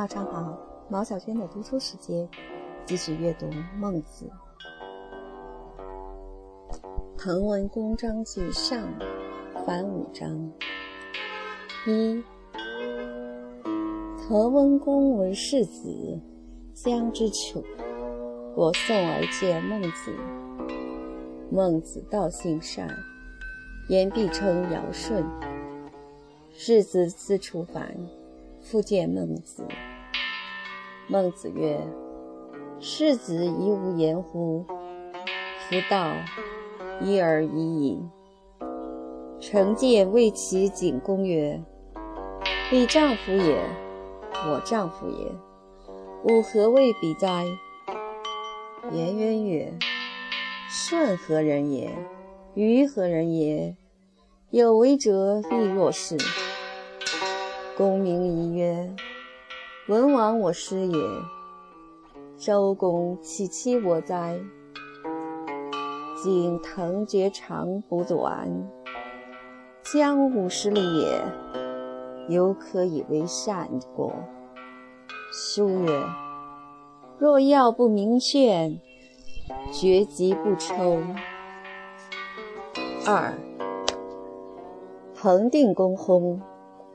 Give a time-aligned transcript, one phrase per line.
[0.00, 0.58] 大家好，
[0.88, 2.26] 毛小娟的读书时间，
[2.86, 3.44] 继续阅读
[3.76, 4.30] 《孟子》。
[7.18, 8.82] 滕文公章句上，
[9.66, 10.50] 凡五章。
[11.86, 12.24] 一，
[14.26, 16.18] 滕文公为世子，
[16.72, 17.62] 将之处，
[18.54, 20.16] 过宋而见孟子。
[21.50, 22.88] 孟子道性善，
[23.90, 25.22] 言必称尧舜。
[26.54, 27.94] 世子自楚反，
[28.62, 29.62] 复见孟子。
[31.10, 31.76] 孟子曰
[32.78, 34.64] ：“世子已无言乎？
[35.68, 36.12] 夫道，
[37.00, 38.00] 一而已矣。”
[39.40, 41.60] 成见为其景公曰
[42.70, 43.60] ：“彼丈夫也，
[44.46, 45.26] 我丈夫也，
[46.22, 47.44] 吾何谓比哉？”
[48.92, 49.74] 颜渊曰
[50.70, 51.90] ：“舜何人也？
[52.54, 53.74] 予何人也？
[54.50, 56.16] 有为者亦若是。”
[57.76, 58.94] 公明仪曰
[59.90, 60.98] ：“文王我师也。
[62.36, 64.38] 周公其妻我哉？
[66.22, 68.48] 今藤厥长不短，
[69.82, 71.20] 将五十里也，
[72.28, 74.12] 犹可以为善过。”
[75.34, 76.04] 书曰
[77.18, 78.80] ：“若要不明劝，
[79.72, 81.02] 决疾不抽。”
[83.08, 83.34] 二，
[85.16, 86.38] 彭定公薨。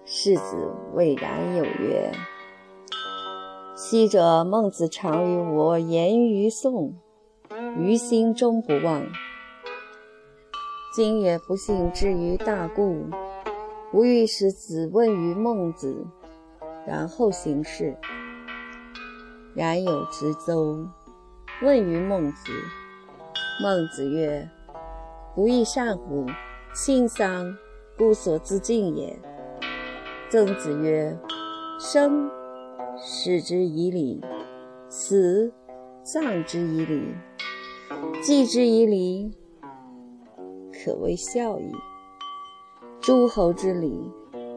[0.06, 0.56] 世子
[0.94, 2.10] 谓冉有曰
[3.88, 6.96] ：“昔者孟子常与我言于宋，
[7.78, 9.06] 于心终不忘。
[10.96, 13.06] 今也不幸至于大故，
[13.94, 16.04] 吾欲使子问于孟子，
[16.88, 17.96] 然后行事。”
[19.54, 20.80] 然有之奏，
[21.62, 22.52] 问于孟子。
[23.62, 24.50] 孟子曰
[25.36, 26.26] ：“不亦善乎？
[26.74, 27.56] 亲丧，
[27.96, 29.16] 故所自敬也。”
[30.32, 31.16] 曾子曰
[31.80, 32.28] ：“生，
[33.08, 34.20] 视之以礼；
[34.90, 35.54] 死，
[36.02, 37.14] 葬之以礼；
[38.24, 39.32] 祭之以礼，
[40.74, 41.72] 可谓孝矣。
[43.00, 44.12] 诸侯之礼，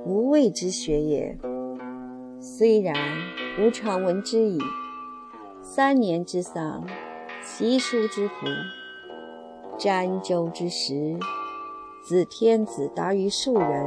[0.06, 1.38] 无谓之学也。
[2.41, 2.94] 虽然，
[3.60, 4.59] 吾常闻之矣。
[5.60, 6.86] 三年之丧，
[7.44, 8.47] 其叔之福；
[9.76, 11.19] 瞻周之时，
[12.03, 13.86] 子天子达于庶人。”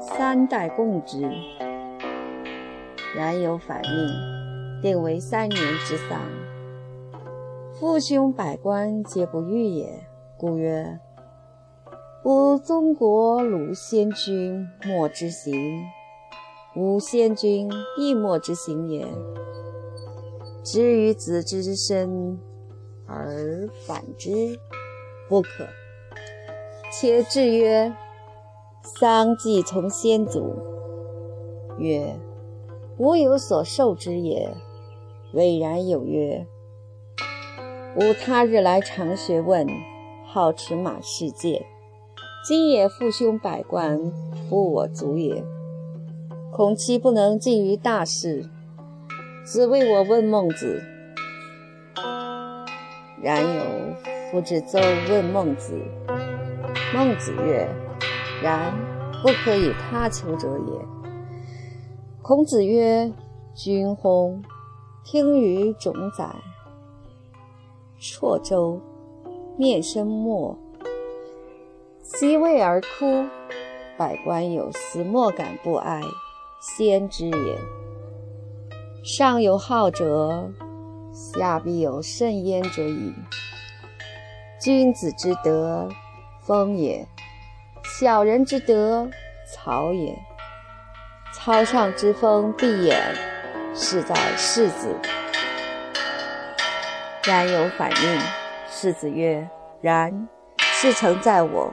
[0.00, 1.30] 三代共之，
[3.16, 6.20] 然有反命，定为三年之丧。
[7.72, 10.98] 父兄百官皆不欲也，故曰：
[12.24, 15.54] 吾宗国鲁先君莫之行，
[16.76, 19.06] 吾先君亦莫之行也。
[20.62, 22.38] 知于子之身，
[23.06, 24.58] 而反之，
[25.28, 25.48] 不可。
[26.90, 27.94] 且至曰。
[29.00, 30.54] 丧既从先祖，
[31.78, 32.14] 曰
[32.98, 34.54] ：“吾有所受之也。”
[35.32, 36.46] 巍然有曰
[37.96, 39.66] ：“吾他日来常学问，
[40.26, 41.66] 好驰马世界。
[42.46, 44.12] 今也父兄百官，
[44.48, 45.42] 不我族也。
[46.52, 48.48] 恐其不能尽于大事，
[49.44, 50.82] 子为我问孟子。”
[53.20, 53.62] 然有
[54.30, 54.78] 夫之奏
[55.08, 55.80] 问孟子，
[56.94, 57.68] 孟子曰。
[58.42, 58.74] 然
[59.22, 60.93] 不可以他求者也。
[62.26, 63.12] 孔子曰
[63.54, 64.40] ：“君乎，
[65.04, 66.34] 听于冢宰。
[67.98, 68.80] 辍舟，
[69.58, 70.56] 面生墨，
[72.02, 73.26] 其位而哭。
[73.98, 76.00] 百官有司，莫敢不哀，
[76.62, 77.58] 先知也。
[79.04, 80.50] 上有好者，
[81.12, 83.12] 下必有甚焉者矣。
[84.58, 85.86] 君子之德，
[86.40, 87.06] 风也。”
[88.00, 89.10] 小人之德，
[89.52, 90.14] 草也；
[91.44, 92.96] 草上之风，必偃。
[93.74, 94.88] 是在世子。
[97.22, 98.20] 然有反应。
[98.70, 99.46] 世子曰
[99.82, 101.70] ：“然，事成在我。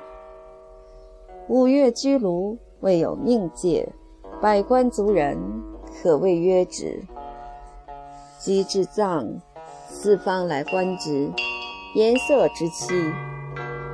[1.48, 3.88] 五月居庐，未有命界，
[4.42, 5.38] 百官族人，
[6.04, 7.02] 可谓曰止。
[8.38, 9.40] 及至葬，
[9.88, 11.32] 四方来观之，
[11.96, 13.14] 颜色之凄，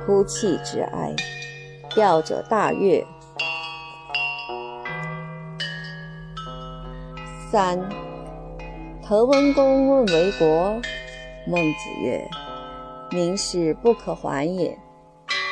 [0.04, 1.14] 哭泣之哀。”
[1.94, 3.06] 吊者大悦。
[7.50, 7.80] 三，
[9.02, 10.78] 滕文公问为国，
[11.46, 12.22] 孟子曰
[13.10, 14.78] ：“民事不可还也。”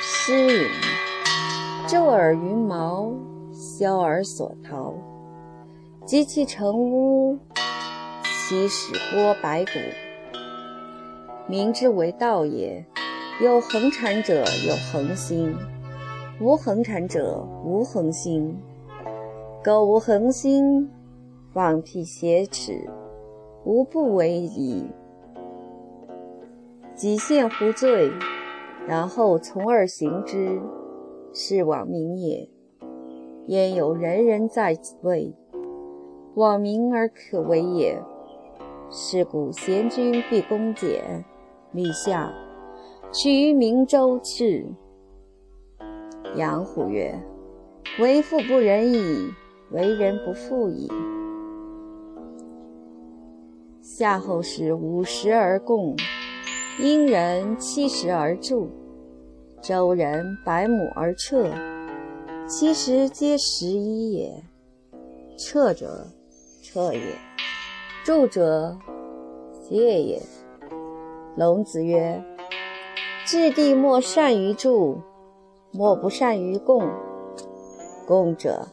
[0.02, 0.69] 诗云
[1.88, 3.10] ：“昼而云毛，
[3.50, 4.93] 萧而所逃。
[6.04, 7.38] 及其成屋，
[8.46, 9.70] 其始剥白骨。
[11.49, 12.84] 民之为道也，
[13.42, 15.56] 有恒产者有恒心。”
[16.38, 18.54] 无恒产者无恒心，
[19.64, 20.90] 苟无恒心，
[21.56, 22.86] 放屁挟持，
[23.64, 24.84] 无不为矣。
[26.94, 28.10] 己现乎罪，
[28.86, 30.60] 然后从而行之，
[31.32, 32.46] 是妄民也。
[33.46, 35.34] 焉有人人在位，
[36.34, 38.02] 妄民而可为也？
[38.90, 41.24] 是故贤君必恭俭，
[41.72, 42.34] 立下，
[43.10, 44.66] 取于明周至。
[46.36, 47.18] 杨虎曰
[47.98, 49.30] ：“为富不仁矣，
[49.70, 50.86] 为人不富矣。”
[53.98, 55.96] 夏后氏五十而贡，
[56.78, 58.69] 殷人七十而助，
[59.62, 61.50] 周人百亩而彻，
[62.46, 64.44] 其实皆十一也。
[65.38, 66.08] 彻者，
[66.62, 67.00] 彻也。
[68.04, 68.76] 助者，
[69.66, 70.20] 戒也。
[71.34, 72.22] 龙子曰
[73.25, 75.00] ：“治地莫善于助，
[75.72, 76.87] 莫不善于共。
[78.06, 78.69] 共者，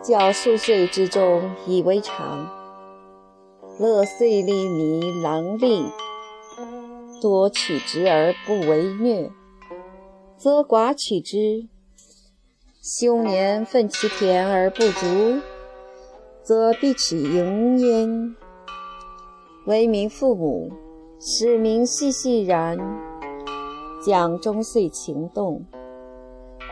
[0.00, 2.48] 教数岁之中以为常。
[3.78, 5.84] 乐岁利弥郎利，
[7.20, 9.30] 多取之而不为虐，
[10.38, 11.68] 则寡取之；
[12.82, 15.42] 凶年奋其田而不足，
[16.42, 18.34] 则必取盈焉。”
[19.66, 20.72] 为民父母，
[21.20, 22.78] 使民细细然，
[24.02, 25.66] 将终岁情动，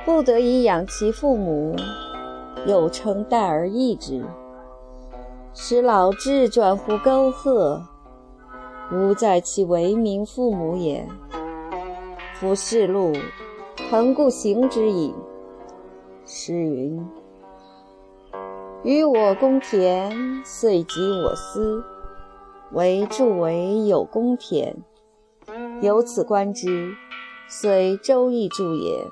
[0.07, 1.77] 不得已养其父母，
[2.67, 4.25] 又称代而益之，
[5.57, 7.81] 使老志转乎沟壑，
[8.93, 11.09] 吾在其为民父母也。
[12.35, 13.13] 夫世路，
[13.89, 15.15] 恒故行之矣。
[16.27, 17.07] 诗云
[18.83, 21.85] ：“与我公田，遂及我私。”
[22.73, 24.77] 为助为有公田，
[25.81, 26.93] 由此观之，
[27.49, 29.07] 虽周易注也。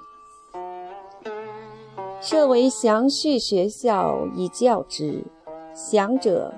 [2.21, 5.23] 设为详叙学校以教之，
[5.75, 6.53] 祥者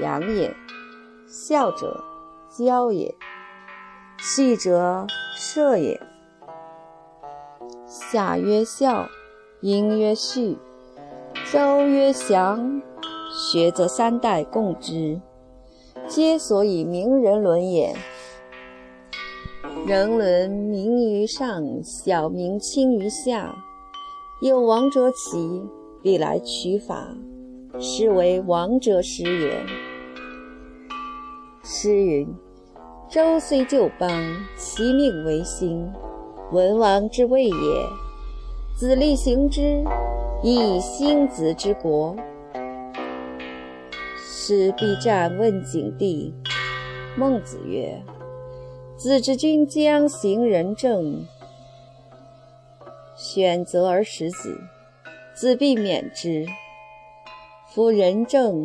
[0.00, 0.54] 养也，
[1.26, 2.04] 孝者
[2.50, 3.14] 教也，
[4.18, 5.98] 序者射也。
[7.86, 9.08] 夏曰孝，
[9.60, 10.58] 殷曰序，
[11.50, 12.82] 周曰祥，
[13.32, 15.20] 学则三代共之。
[16.06, 17.96] 皆所以名人伦也。
[19.86, 23.54] 人伦名于上，小名轻于下。
[24.42, 25.68] 有王者起，
[26.02, 27.14] 必来取法，
[27.80, 29.66] 是为王者时也。
[31.64, 32.28] 诗云
[33.08, 34.10] ：“周虽旧邦，
[34.56, 35.90] 其命维新。
[36.52, 37.52] 文王之谓也，
[38.76, 39.82] 子立行之，
[40.42, 42.14] 以兴子之国。”
[44.22, 46.34] 使必战问景帝。
[47.16, 48.02] 孟子曰
[48.98, 51.24] ：“子之君将行仁政，
[53.16, 54.60] 选择而使子，
[55.34, 56.46] 子必免之。
[57.72, 58.64] 夫仁政，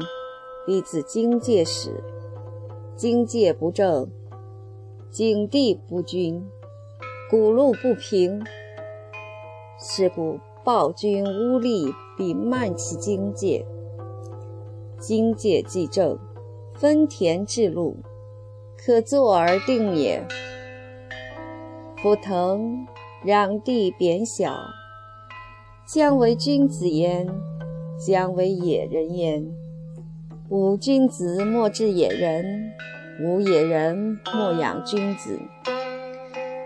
[0.65, 2.03] 必自荆戒始。
[2.95, 4.09] 荆戒不正，
[5.11, 6.43] 景帝不均，
[7.29, 8.43] 谷路不平。
[9.79, 13.63] 是故暴君污吏，必慢其荆戒。”
[14.99, 16.17] 经界既正，
[16.73, 17.97] 分田制路，
[18.75, 20.25] 可坐而定也。
[22.01, 22.87] 夫腾
[23.23, 24.57] 攘地贬小，
[25.87, 27.27] 将为君子焉，
[27.97, 29.45] 将为野人焉。
[30.49, 32.71] 吾君子莫治野人，
[33.21, 35.39] 吾野人莫养君子。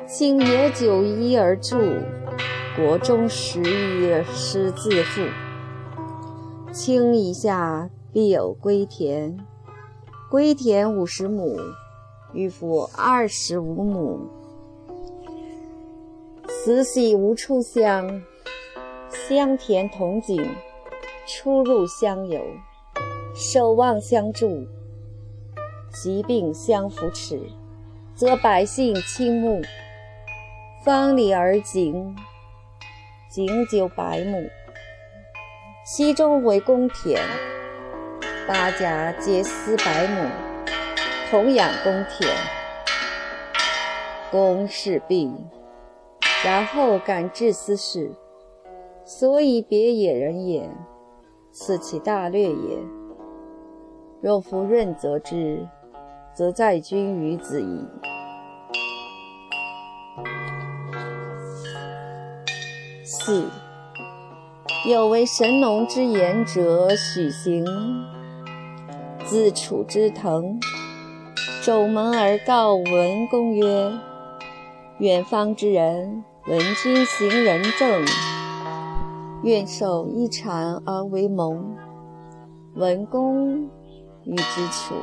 [0.07, 1.77] 请野九一而助，
[2.75, 5.21] 国中十一而失自负。
[6.71, 7.89] 卿以下。
[8.11, 9.37] 必有归田，
[10.31, 11.59] 归田五十亩，
[12.33, 14.19] 欲付二十五亩。
[16.47, 18.23] 慈禧无处乡，
[19.11, 20.43] 乡田同景，
[21.31, 22.41] 出入相游，
[23.35, 24.65] 守望相助，
[25.93, 27.39] 疾病相扶持，
[28.15, 29.61] 则百姓倾慕。
[30.83, 32.15] 方里而井，
[33.29, 34.49] 井九百亩，
[35.85, 37.21] 其中为公田。
[38.47, 40.27] 八家皆私百亩，
[41.29, 42.27] 同养公田，
[44.31, 45.31] 公事毕，
[46.43, 48.11] 然后敢治私事，
[49.05, 50.67] 所以别野人也。
[51.61, 52.79] 此其大略也。
[54.21, 55.67] 若夫任则之，
[56.33, 57.85] 则在君于子矣。
[63.03, 63.45] 四
[64.87, 67.65] 有为神农之言者，许行。
[69.25, 70.61] 自楚之滕，
[71.61, 73.91] 守门而告文公曰
[74.99, 78.05] ：“远方之人闻君行仁政，
[79.43, 81.75] 愿受一禅而为盟。
[82.75, 83.63] 文公
[84.23, 84.95] 与之处，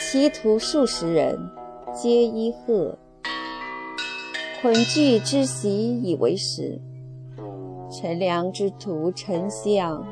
[0.00, 1.38] 其徒数十人，
[1.92, 2.98] 皆依贺。
[4.62, 6.80] 恐惧之习以为食。
[7.90, 10.04] 陈良之徒丞相，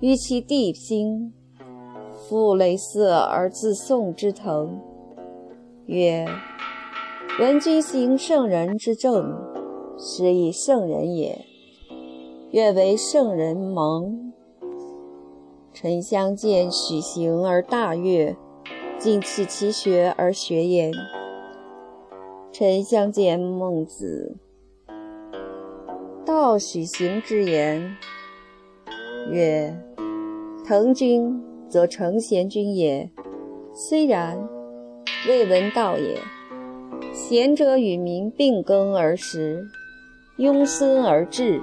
[0.00, 1.32] 与其弟兴，
[2.12, 4.80] 复类似而自宋之腾，
[5.86, 6.26] 曰
[7.38, 9.36] ：“闻君行圣人之政，
[9.98, 11.44] 是以圣人也。
[12.52, 14.32] 愿为圣人蒙。
[15.72, 18.34] 臣相见许行而大悦，
[18.98, 20.92] 尽弃其学而学焉。
[22.52, 24.36] 臣相见孟子，
[26.24, 27.94] 道许行之言，
[29.30, 29.76] 曰
[30.64, 33.10] ：“滕君则成贤君也，
[33.74, 34.48] 虽然，
[35.28, 36.16] 未闻道也。
[37.12, 39.66] 贤者与民并耕而食，
[40.38, 41.60] 庸孙而治。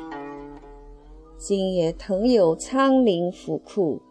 [1.46, 4.02] 今也腾有仓廪府库，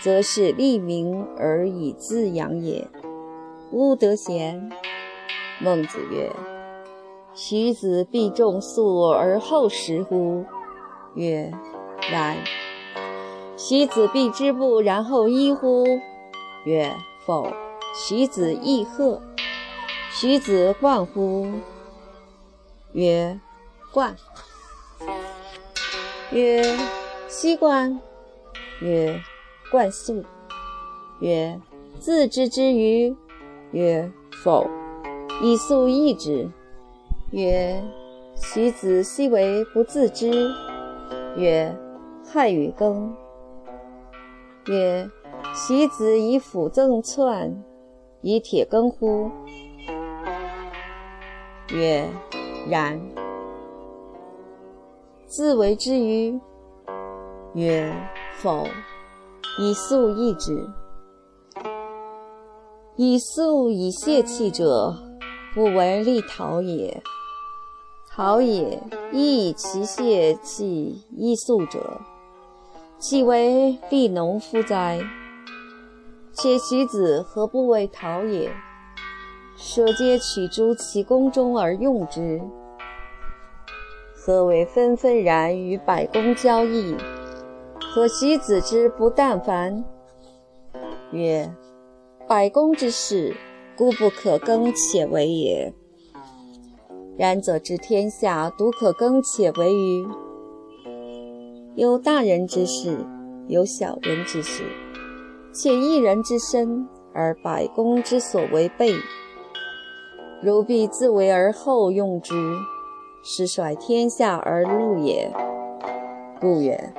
[0.00, 2.86] 则是利民而以自养也，
[3.72, 4.70] 吾得贤。”
[5.58, 6.30] 孟子曰
[7.34, 10.44] ：“徐子必种粟而后食乎？”
[11.16, 11.52] 曰
[12.12, 12.36] ：“然。”
[13.58, 15.84] 徐子必织布然后衣乎？
[16.64, 16.94] 曰
[17.26, 17.52] ：“否。”
[17.92, 19.20] 徐子亦贺。
[20.12, 21.50] 徐子冠乎？
[22.92, 23.40] 曰
[23.92, 24.14] ：“冠。”
[26.32, 26.62] 曰
[27.28, 28.00] ：“西冠。”
[28.80, 29.20] 曰
[29.70, 30.24] ：“冠素。”
[31.20, 31.60] 曰
[31.98, 33.14] ：“自知之于？”
[33.72, 34.10] 曰
[34.44, 34.66] ：“否。”
[35.42, 36.48] 以素易之，
[37.32, 37.82] 曰
[38.36, 40.30] ：“徐子奚为不自知？”
[41.36, 41.74] 曰
[42.24, 43.14] ：“害与耕。”
[44.68, 45.08] 曰
[45.54, 47.64] ：“徐子以斧赠窜，
[48.20, 49.30] 以铁耕乎？”
[51.72, 52.08] 曰
[52.68, 53.00] ：“然。”
[55.30, 56.40] 自为之于？
[57.54, 57.94] 曰
[58.42, 58.66] ：“否。”
[59.60, 60.68] 以素易之。
[62.96, 64.92] 以素以泄气者。
[65.54, 67.00] 不为利陶也。
[68.08, 68.82] 陶也，
[69.12, 72.00] 亦以其泄气易素者，
[72.98, 75.00] 岂为利农夫哉？
[76.32, 78.52] 且徐子何不为陶也？
[79.56, 82.40] 舍皆取诸其宫中而用之。
[84.22, 86.94] 何为纷纷然与百工交易？
[87.94, 89.82] 何徐子之不但凡？
[91.10, 91.50] 曰：
[92.28, 93.34] 百工之事。
[93.78, 95.72] 故不可更且为也。
[97.16, 100.06] 然则知天下独可更且为于？
[101.76, 102.98] 有大人之事，
[103.48, 104.64] 有小人之事，
[105.54, 108.94] 且一人之身而百工之所为备。
[110.42, 112.34] 如必自为而后用之，
[113.22, 115.30] 是率天下而入也。
[116.40, 116.92] 故曰：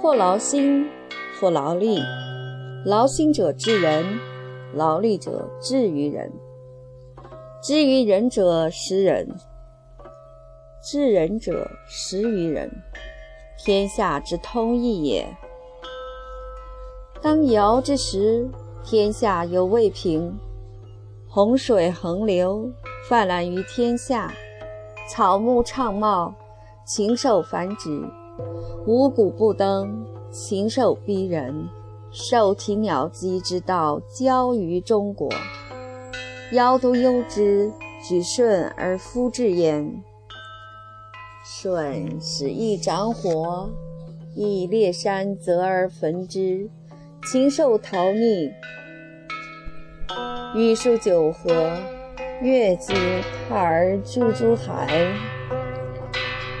[0.00, 0.88] 或劳心，
[1.40, 2.00] 或劳力。
[2.84, 4.04] 劳心者治人。
[4.72, 6.32] 劳力者治于人，
[7.60, 9.26] 治于人者食人，
[10.80, 12.70] 治人者食于人，
[13.58, 15.26] 天下之通义也。
[17.20, 18.48] 当尧之时，
[18.84, 20.32] 天下犹未平，
[21.28, 22.70] 洪水横流，
[23.08, 24.32] 泛滥于天下，
[25.12, 26.32] 草木畅茂，
[26.86, 28.08] 禽兽繁殖，
[28.86, 31.68] 五谷不登，禽兽逼人。
[32.12, 35.28] 兽禽鸟鸡之道交于中国，
[36.52, 37.72] 尧都忧之，
[38.08, 40.00] 举舜而夫治焉。
[41.44, 43.68] 舜使一掌火，
[44.36, 46.70] 以列山泽而焚之，
[47.24, 48.52] 禽兽逃匿。
[50.54, 51.76] 禹数九河，
[52.42, 52.94] 越之，
[53.48, 55.06] 踏而注诸海，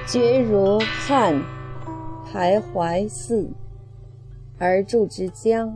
[0.06, 1.42] 绝如汉，
[2.30, 3.50] 排淮泗。
[4.58, 5.72] 而筑之江，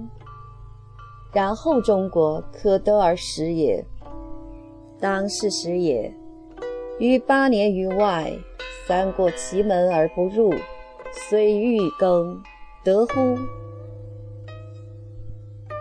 [1.33, 3.83] 然后中国可得而食也。
[5.01, 6.13] 当是时也，
[6.99, 8.31] 于八年于外，
[8.87, 10.53] 三过其门而不入，
[11.13, 12.43] 虽欲耕，
[12.85, 13.39] 得乎？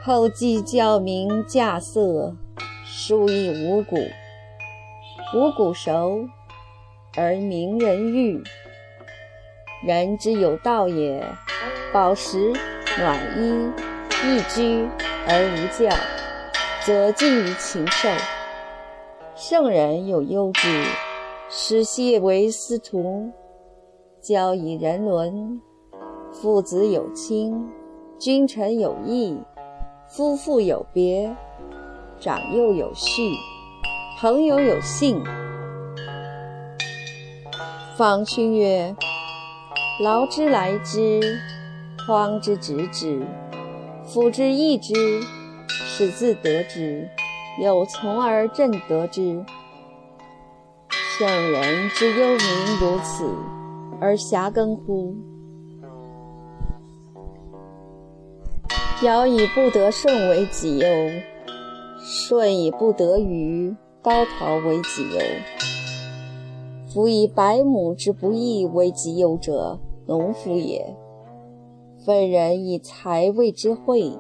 [0.02, 2.34] 后继教民稼穑，
[3.06, 3.98] 书以五谷，
[5.36, 6.26] 五谷熟，
[7.18, 8.42] 而民人欲。
[9.86, 11.22] 人之有道也，
[11.92, 12.54] 饱食。
[12.98, 13.70] 暖衣
[14.24, 14.88] 逸居
[15.28, 15.94] 而无教，
[16.86, 18.08] 则近于禽兽。
[19.36, 20.86] 圣人有忧之，
[21.50, 23.30] 使谢为司徒，
[24.22, 25.62] 教以人伦。
[26.32, 27.70] 父子有亲，
[28.18, 29.38] 君臣有义，
[30.08, 31.36] 夫妇有别，
[32.24, 33.36] 长幼有序，
[34.18, 35.22] 朋友有信。
[37.98, 38.96] 方勋曰：
[40.02, 41.20] 劳之来之。
[42.08, 43.28] 匡之直之，
[44.06, 44.94] 辅之义之，
[45.68, 47.10] 使自得之，
[47.62, 49.44] 有从而正得之。
[51.18, 53.30] 圣人之忧民如此，
[54.00, 55.14] 而遐耕乎？
[59.02, 60.88] 尧以不得舜为己忧，
[62.06, 65.22] 舜以不得鱼、高陶为己忧。
[66.86, 70.94] 夫以百亩之不义为己忧者，农夫也。
[72.06, 74.12] 分人以财谓之惠，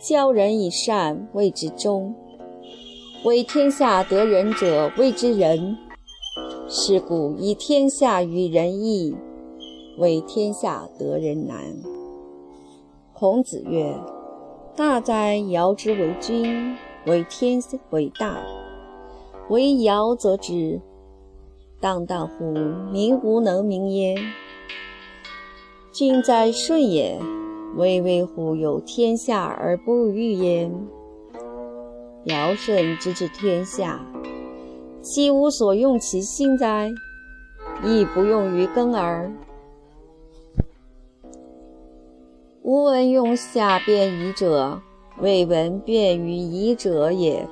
[0.00, 2.14] 教人以善谓之忠。
[3.22, 5.76] 为天下得仁者谓之仁。
[6.70, 9.14] 是故以天下与人易，
[9.98, 11.60] 为天下得人难。
[13.12, 13.94] 孔子曰
[14.74, 16.74] ：“大哉尧之为君，
[17.06, 18.36] 为天为大，
[19.48, 20.80] 为尧则之。
[21.80, 22.44] 荡荡乎
[22.92, 24.16] 民无能名焉。
[25.92, 27.18] 君在舜也，
[27.76, 30.72] 巍巍乎有天下而不欲焉。
[32.24, 34.04] 尧舜之治天下。”
[35.02, 36.90] 其无所用其心哉？
[37.82, 39.32] 亦不用于耕耳。
[42.60, 44.82] 吾闻用下便夷者，
[45.20, 47.46] 未闻便于夷者也。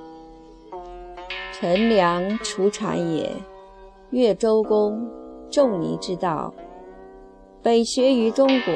[1.53, 3.31] 陈良除产也，
[4.11, 5.11] 越周公，
[5.51, 6.55] 仲尼之道，
[7.63, 8.75] 北学于中国。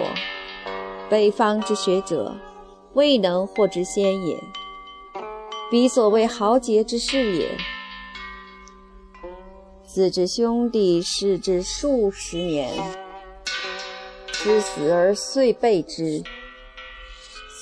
[1.09, 2.35] 北方之学者，
[2.95, 4.37] 未能获之先也。
[5.71, 7.49] 彼所谓豪杰之士也。
[9.85, 12.73] 子之兄弟视之数十年，
[14.33, 16.23] 之死而遂备之。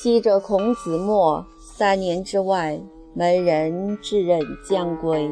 [0.03, 2.81] 昔者孔子没三年之外，
[3.13, 5.31] 门人至任将归，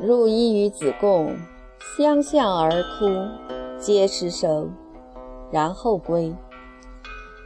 [0.00, 1.34] 入衣于子贡，
[1.96, 3.08] 相向而哭，
[3.80, 4.72] 皆失声，
[5.50, 6.32] 然后归。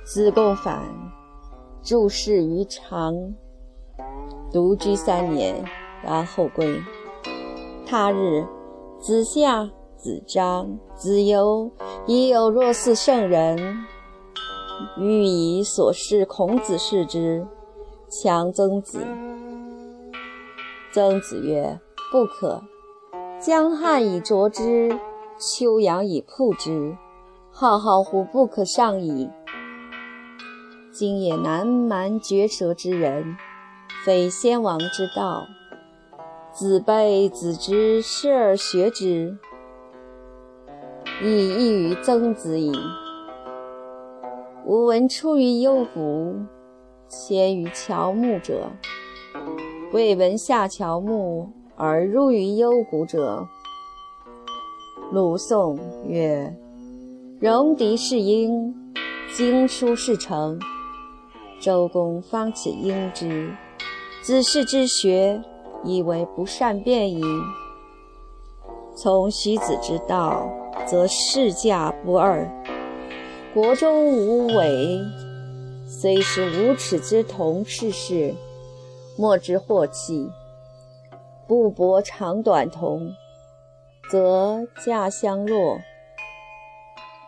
[0.04, 0.82] 子贡反，
[1.82, 3.14] 注释于长，
[4.52, 5.64] 独居三年，
[6.02, 6.78] 然后归。
[7.86, 8.46] 他日，
[9.00, 9.64] 子夏、
[9.96, 11.70] 子张、子游
[12.06, 13.78] 已有若似圣人，
[14.98, 17.46] 欲以所示孔子视之，
[18.08, 19.00] 强曾子。
[20.92, 21.80] 曾子曰
[22.12, 22.62] ：“不可。
[23.40, 24.98] 江汉以濯之，
[25.38, 26.96] 秋阳以曝之，
[27.50, 29.28] 浩浩乎不可上矣。
[30.92, 33.36] 今也南蛮绝舌之人，
[34.04, 35.46] 非先王之道。”
[36.54, 39.36] 子辈子之师而学之，
[41.20, 42.72] 亦异于曾子矣。
[44.66, 46.36] 吾闻出于幽谷，
[47.08, 48.70] 先于乔木者，
[49.92, 53.46] 未闻下乔木而入于幽谷者。
[55.12, 56.56] 鲁宋曰
[57.40, 58.74] ：“戎狄是英，
[59.34, 60.58] 经书是成。
[61.60, 63.50] 周公方且应之，
[64.22, 65.42] 子氏之学。”
[65.86, 67.22] 以为不善辩矣。
[68.96, 70.48] 从徐子之道，
[70.86, 72.50] 则世价不二。
[73.54, 75.00] 国中无伪，
[75.86, 78.34] 虽是无耻之童事事，
[79.16, 80.28] 莫之祸气。
[81.46, 83.14] 不博长短同，
[84.10, 85.78] 则价相若；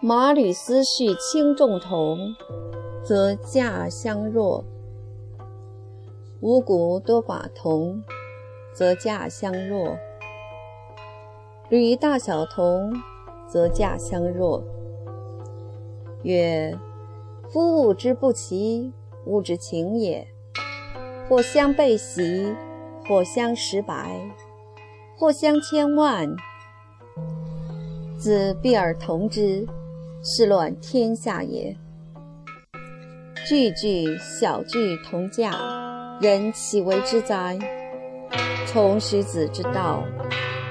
[0.01, 2.35] 马履思绪轻重同，
[3.05, 4.65] 则价相若；
[6.41, 8.03] 五谷多寡同。
[8.75, 9.97] 则价相若，
[11.69, 12.93] 履大小同，
[13.47, 14.61] 则价相若。
[16.27, 16.77] 曰：
[17.49, 18.93] 夫物之不齐，
[19.27, 20.27] 物之情也。
[21.29, 22.53] 或相背袭，
[23.07, 24.21] 或相识白，
[25.17, 26.35] 或相千万，
[28.19, 29.65] 子必而同之，
[30.21, 31.77] 是乱天下也。
[33.47, 35.53] 句句小句同价，
[36.21, 37.57] 人岂为之哉？
[38.67, 40.03] 从徐子之道，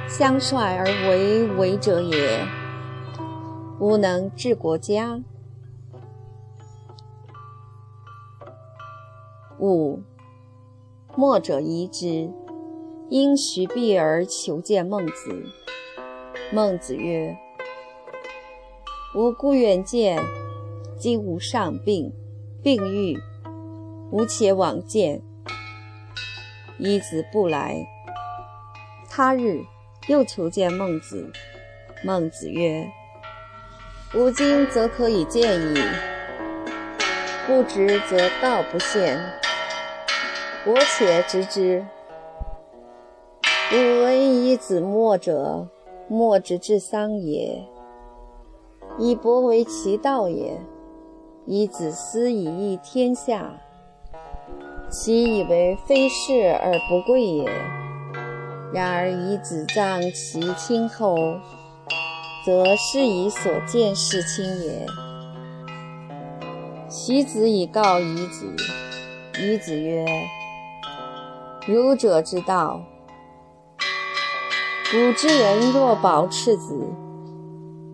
[0.09, 2.45] 相率而为为者也。
[3.79, 5.21] 吾能治国家。
[9.59, 10.01] 五，
[11.15, 12.29] 墨者疑之，
[13.09, 15.45] 因徐避而求见孟子。
[16.51, 17.37] 孟子曰
[19.15, 20.21] ：“吾故远见，
[20.99, 22.13] 今吾上病，
[22.61, 23.17] 病愈，
[24.11, 25.21] 吾且往见。”
[26.77, 27.87] 一子不来。
[29.09, 29.63] 他日
[30.09, 31.31] 又求见孟子。
[32.03, 32.91] 孟子曰
[34.13, 35.79] ：“吾今则可以见矣，
[37.47, 39.17] 不直则道不现。
[40.67, 41.85] 我且直之。
[43.71, 45.67] 吾闻以子墨者，
[46.07, 47.63] 墨之至丧也。
[48.97, 50.59] 以博为其道也。
[51.45, 53.61] 以子思以益天下，
[54.89, 57.47] 其以为非是而不贵也。
[58.73, 61.15] 然而以子葬其亲后，
[62.43, 64.87] 则是以所见事亲也。
[66.89, 68.47] 其子以告夷子，
[69.39, 70.03] 夷子曰
[71.67, 72.79] ：“儒者之道，
[74.91, 76.79] 古之人若保赤子，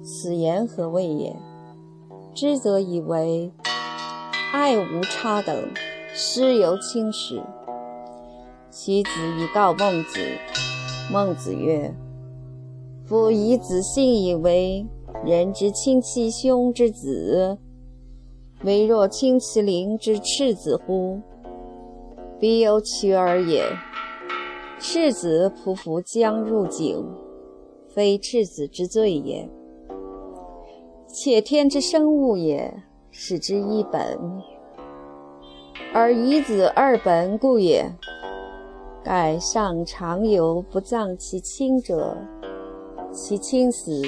[0.04, 1.34] 此言何谓也？”
[2.36, 3.52] 知则以为
[4.52, 5.70] 爱无差等，
[6.14, 7.42] 师犹轻视。
[8.70, 10.20] 其子以告孟子，
[11.10, 11.94] 孟子曰
[13.08, 14.86] ：“夫以子信以为
[15.26, 17.58] 人之亲其兄之子，
[18.64, 21.22] 唯若亲其邻之赤子乎？
[22.42, 23.64] 彼有取尔也。
[24.80, 27.06] 赤子匍匐将入井，
[27.88, 29.48] 非赤子之罪也。”
[31.06, 32.74] 且天之生物也，
[33.12, 34.18] 是之一本；
[35.94, 37.86] 而以子二本故也。
[39.04, 42.18] 盖上常有不葬其亲者，
[43.12, 44.02] 其亲死，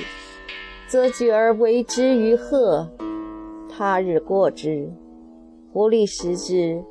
[0.88, 2.88] 则举而为之于壑，
[3.70, 4.90] 他日过之，
[5.72, 6.84] 狐狸食之，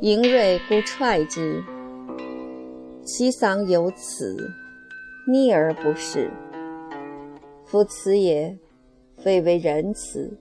[0.00, 1.62] 盈锐故踹之，
[3.04, 4.36] 其丧有此，
[5.26, 6.30] 逆而不是。
[7.64, 8.56] 夫此也。
[9.16, 10.38] 非为仁慈，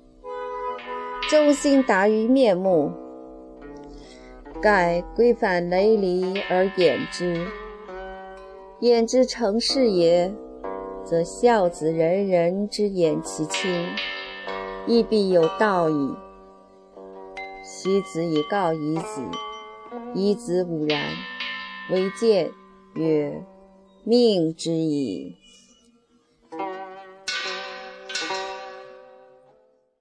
[1.31, 2.91] 忠心达于面目。
[4.61, 7.43] 盖规范雷离而掩之，
[8.81, 10.31] 掩之成事也，
[11.03, 13.87] 则孝子人人之掩其亲，
[14.85, 16.13] 亦必有道矣。
[17.63, 19.21] 昔子以告夷子，
[20.19, 21.13] 以子午然，
[21.91, 22.49] 为谏
[22.95, 23.45] 曰
[24.03, 25.35] ：“命之矣。”